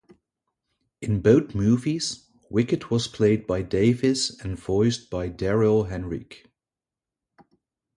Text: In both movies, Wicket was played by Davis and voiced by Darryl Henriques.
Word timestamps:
In 0.99 1.21
both 1.21 1.53
movies, 1.53 2.27
Wicket 2.49 2.89
was 2.89 3.07
played 3.07 3.45
by 3.45 3.61
Davis 3.61 4.31
and 4.43 4.57
voiced 4.57 5.11
by 5.11 5.29
Darryl 5.29 5.89
Henriques. 5.91 6.47